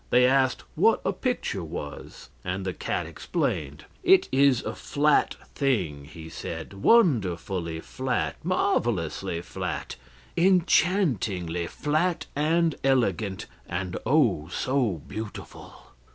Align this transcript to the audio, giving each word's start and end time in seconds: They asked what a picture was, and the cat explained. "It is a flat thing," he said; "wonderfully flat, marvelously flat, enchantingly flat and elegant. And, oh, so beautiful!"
They 0.09 0.25
asked 0.25 0.63
what 0.73 0.99
a 1.05 1.13
picture 1.13 1.63
was, 1.63 2.31
and 2.43 2.65
the 2.65 2.73
cat 2.73 3.05
explained. 3.05 3.85
"It 4.01 4.27
is 4.31 4.63
a 4.63 4.73
flat 4.73 5.35
thing," 5.53 6.05
he 6.05 6.27
said; 6.27 6.73
"wonderfully 6.73 7.81
flat, 7.81 8.37
marvelously 8.41 9.43
flat, 9.43 9.97
enchantingly 10.35 11.67
flat 11.67 12.25
and 12.35 12.73
elegant. 12.83 13.45
And, 13.69 13.95
oh, 14.03 14.47
so 14.47 15.03
beautiful!" 15.07 15.91